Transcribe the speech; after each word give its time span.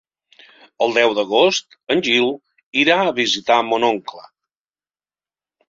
El 0.85 0.95
deu 0.95 1.13
d'agost 1.19 1.77
en 1.97 2.01
Gil 2.09 2.33
irà 2.85 2.97
a 3.03 3.13
visitar 3.21 3.61
mon 3.71 3.89
oncle. 3.93 4.27